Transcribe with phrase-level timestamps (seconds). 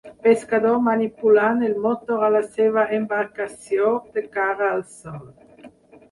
[0.25, 5.29] Pescador manipulant el motor a la seva embarcació, de cara al sol.